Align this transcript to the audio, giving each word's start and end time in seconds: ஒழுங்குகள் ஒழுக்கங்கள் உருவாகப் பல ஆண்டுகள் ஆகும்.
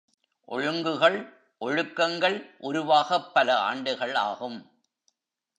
ஒழுங்குகள் 0.47 1.33
ஒழுக்கங்கள் 1.61 2.49
உருவாகப் 2.57 3.33
பல 3.33 3.59
ஆண்டுகள் 3.59 4.15
ஆகும். 4.15 4.71